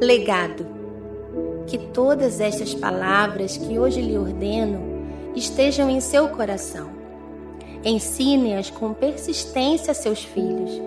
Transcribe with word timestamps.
legado. 0.00 0.66
Que 1.66 1.78
todas 1.78 2.40
estas 2.40 2.74
palavras 2.74 3.56
que 3.56 3.78
hoje 3.78 4.00
lhe 4.00 4.18
ordeno 4.18 4.80
estejam 5.34 5.88
em 5.88 6.00
seu 6.00 6.28
coração. 6.28 6.90
Ensine-as 7.84 8.70
com 8.70 8.92
persistência 8.94 9.92
a 9.92 9.94
seus 9.94 10.22
filhos. 10.22 10.80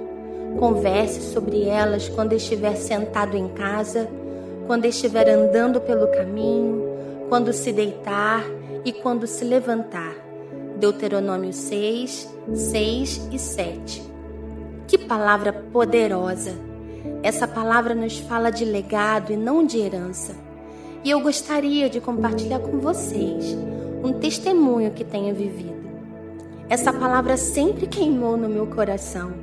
Converse 0.59 1.21
sobre 1.33 1.63
elas 1.67 2.09
quando 2.09 2.33
estiver 2.33 2.75
sentado 2.75 3.37
em 3.37 3.47
casa, 3.49 4.09
quando 4.65 4.85
estiver 4.85 5.29
andando 5.29 5.79
pelo 5.79 6.07
caminho, 6.07 6.83
quando 7.29 7.53
se 7.53 7.71
deitar 7.71 8.43
e 8.83 8.91
quando 8.91 9.27
se 9.27 9.43
levantar. 9.43 10.15
Deuteronômio 10.77 11.53
6, 11.53 12.29
6 12.53 13.29
e 13.31 13.39
7. 13.39 14.03
Que 14.87 14.97
palavra 14.97 15.51
poderosa! 15.51 16.66
Essa 17.23 17.47
palavra 17.47 17.93
nos 17.93 18.17
fala 18.19 18.49
de 18.49 18.63
legado 18.63 19.33
e 19.33 19.35
não 19.35 19.65
de 19.65 19.79
herança. 19.79 20.33
E 21.03 21.09
eu 21.09 21.19
gostaria 21.19 21.89
de 21.89 21.99
compartilhar 21.99 22.59
com 22.59 22.79
vocês 22.79 23.57
um 24.03 24.13
testemunho 24.13 24.91
que 24.91 25.03
tenho 25.03 25.35
vivido. 25.35 25.75
Essa 26.69 26.93
palavra 26.93 27.37
sempre 27.37 27.87
queimou 27.87 28.37
no 28.37 28.47
meu 28.47 28.67
coração. 28.67 29.33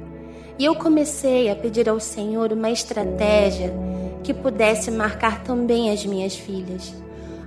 E 0.59 0.65
eu 0.65 0.75
comecei 0.75 1.51
a 1.51 1.57
pedir 1.57 1.89
ao 1.89 1.99
Senhor 1.99 2.53
uma 2.53 2.71
estratégia 2.71 3.73
que 4.23 4.33
pudesse 4.33 4.91
marcar 4.91 5.43
também 5.43 5.91
as 5.91 6.07
minhas 6.07 6.37
filhas. 6.37 6.95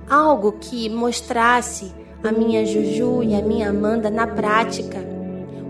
Algo 0.08 0.52
que 0.52 0.88
mostrasse 0.88 1.92
a 2.22 2.32
minha 2.32 2.66
Juju 2.66 3.22
e 3.22 3.34
a 3.34 3.42
minha 3.42 3.70
Amanda 3.70 4.10
na 4.10 4.26
prática 4.26 4.98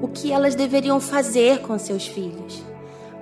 o 0.01 0.09
que 0.09 0.33
elas 0.33 0.55
deveriam 0.55 1.01
fazer 1.01 1.61
com 1.61 1.79
seus 1.79 2.07
filhos 2.07 2.63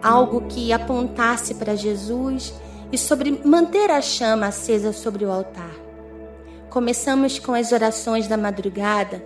algo 0.03 0.43
que 0.49 0.73
apontasse 0.73 1.55
para 1.55 1.75
Jesus 1.75 2.55
e 2.93 2.99
sobre 2.99 3.41
manter 3.45 3.91
a 3.91 4.01
chama 4.01 4.47
acesa 4.47 4.93
sobre 4.93 5.25
o 5.25 5.31
altar. 5.31 5.75
Começamos 6.71 7.39
com 7.39 7.53
as 7.53 7.73
orações 7.73 8.29
da 8.29 8.37
madrugada 8.37 9.23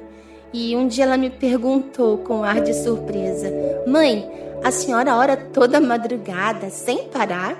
e 0.52 0.74
um 0.76 0.86
dia 0.86 1.04
ela 1.04 1.16
me 1.16 1.30
perguntou 1.30 2.18
com 2.18 2.42
ar 2.42 2.60
de 2.60 2.74
surpresa: 2.74 3.52
Mãe, 3.86 4.30
a 4.62 4.70
senhora 4.70 5.16
ora 5.16 5.36
toda 5.36 5.80
madrugada 5.80 6.70
sem 6.70 7.08
parar? 7.08 7.56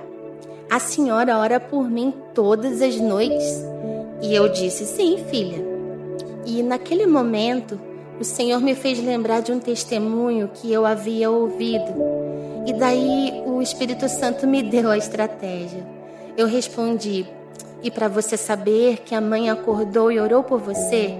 A 0.69 0.79
senhora 0.79 1.37
ora 1.37 1.59
por 1.59 1.89
mim 1.89 2.13
todas 2.33 2.81
as 2.81 2.95
noites? 2.95 3.65
E 4.21 4.33
eu 4.33 4.49
disse: 4.49 4.85
Sim, 4.85 5.23
filha. 5.29 5.71
E 6.45 6.63
naquele 6.63 7.05
momento, 7.05 7.79
o 8.19 8.23
Senhor 8.23 8.59
me 8.61 8.75
fez 8.75 9.03
lembrar 9.03 9.41
de 9.41 9.51
um 9.51 9.59
testemunho 9.59 10.49
que 10.53 10.71
eu 10.71 10.85
havia 10.85 11.29
ouvido 11.29 11.93
e 12.65 12.73
daí 12.73 13.43
o 13.45 13.61
Espírito 13.61 14.07
Santo 14.07 14.45
me 14.45 14.61
deu 14.61 14.89
a 14.89 14.97
estratégia. 14.97 15.85
Eu 16.37 16.47
respondi: 16.47 17.25
E 17.81 17.89
para 17.89 18.07
você 18.07 18.37
saber 18.37 18.99
que 18.99 19.15
a 19.15 19.21
mãe 19.21 19.49
acordou 19.49 20.11
e 20.11 20.19
orou 20.19 20.43
por 20.43 20.59
você, 20.59 21.15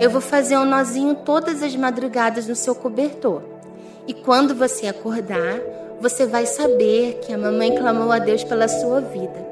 eu 0.00 0.10
vou 0.10 0.20
fazer 0.20 0.56
um 0.58 0.64
nozinho 0.64 1.14
todas 1.14 1.62
as 1.62 1.74
madrugadas 1.76 2.46
no 2.46 2.56
seu 2.56 2.74
cobertor. 2.74 3.42
E 4.06 4.14
quando 4.14 4.54
você 4.54 4.86
acordar, 4.86 5.60
você 6.00 6.26
vai 6.26 6.46
saber 6.46 7.20
que 7.22 7.32
a 7.32 7.38
mamãe 7.38 7.74
clamou 7.74 8.12
a 8.12 8.18
Deus 8.18 8.44
pela 8.44 8.68
sua 8.68 9.00
vida. 9.00 9.46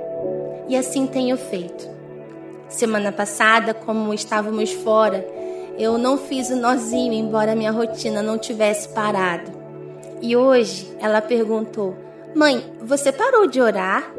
E 0.68 0.76
assim 0.76 1.06
tenho 1.06 1.36
feito. 1.36 1.88
Semana 2.68 3.12
passada, 3.12 3.72
como 3.74 4.12
estávamos 4.12 4.72
fora, 4.72 5.26
eu 5.78 5.98
não 5.98 6.16
fiz 6.16 6.50
o 6.50 6.56
nozinho, 6.56 7.12
embora 7.12 7.54
minha 7.54 7.70
rotina 7.70 8.22
não 8.22 8.38
tivesse 8.38 8.88
parado. 8.88 9.53
E 10.24 10.34
hoje 10.34 10.90
ela 11.00 11.20
perguntou: 11.20 11.94
Mãe, 12.34 12.64
você 12.80 13.12
parou 13.12 13.46
de 13.46 13.60
orar? 13.60 14.10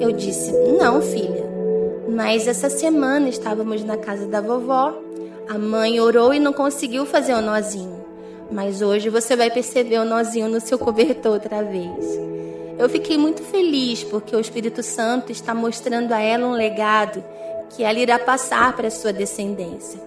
Eu 0.00 0.10
disse: 0.10 0.50
Não, 0.76 1.00
filha. 1.00 1.44
Mas 2.08 2.48
essa 2.48 2.68
semana 2.68 3.28
estávamos 3.28 3.84
na 3.84 3.96
casa 3.96 4.26
da 4.26 4.40
vovó. 4.40 4.92
A 5.48 5.56
mãe 5.56 6.00
orou 6.00 6.34
e 6.34 6.40
não 6.40 6.52
conseguiu 6.52 7.06
fazer 7.06 7.34
o 7.34 7.40
nozinho. 7.40 8.04
Mas 8.50 8.82
hoje 8.82 9.08
você 9.08 9.36
vai 9.36 9.48
perceber 9.48 9.98
o 9.98 10.04
nozinho 10.04 10.48
no 10.48 10.60
seu 10.60 10.76
cobertor 10.76 11.34
outra 11.34 11.62
vez. 11.62 12.04
Eu 12.76 12.88
fiquei 12.88 13.16
muito 13.16 13.40
feliz 13.44 14.02
porque 14.02 14.34
o 14.34 14.40
Espírito 14.40 14.82
Santo 14.82 15.30
está 15.30 15.54
mostrando 15.54 16.12
a 16.12 16.20
ela 16.20 16.48
um 16.48 16.52
legado 16.52 17.22
que 17.70 17.84
ela 17.84 18.00
irá 18.00 18.18
passar 18.18 18.74
para 18.74 18.88
a 18.88 18.90
sua 18.90 19.12
descendência. 19.12 20.00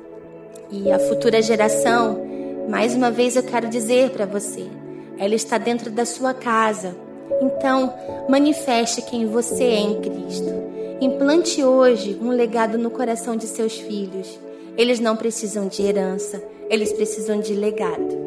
E 0.70 0.92
a 0.92 1.00
futura 1.00 1.42
geração, 1.42 2.22
mais 2.68 2.94
uma 2.94 3.10
vez 3.10 3.38
eu 3.38 3.44
quero 3.44 3.70
dizer 3.70 4.10
para 4.10 4.26
você, 4.26 4.68
ela 5.18 5.36
está 5.36 5.58
dentro 5.58 5.92
da 5.92 6.06
sua 6.06 6.34
casa. 6.34 6.96
Então, 7.42 7.94
manifeste 8.30 9.02
quem 9.02 9.26
você 9.26 9.64
é 9.64 9.80
em 9.80 10.02
Cristo. 10.02 10.54
Implante 11.00 11.64
hoje 11.64 12.18
um 12.22 12.30
legado 12.30 12.78
no 12.78 12.90
coração 12.90 13.36
de 13.36 13.46
seus 13.46 13.78
filhos. 13.78 14.40
Eles 14.78 15.00
não 15.00 15.16
precisam 15.16 15.68
de 15.68 15.84
herança, 15.84 16.42
eles 16.70 16.92
precisam 16.92 17.40
de 17.40 17.54
legado. 17.54 18.27